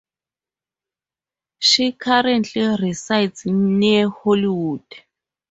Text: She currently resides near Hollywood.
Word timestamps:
She 1.59 1.91
currently 1.91 2.75
resides 2.81 3.45
near 3.45 4.09
Hollywood. 4.09 4.81